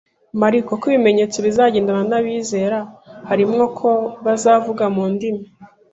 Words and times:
Mariko, 0.41 0.71
ko 0.79 0.85
Ibimenyetso 0.91 1.37
bizagendana 1.45 2.03
n’abizera, 2.09 2.79
harimo 3.29 3.63
ko 3.79 3.89
bazavuga 4.25 4.83
mu 4.95 5.03
ndimi 5.13 5.43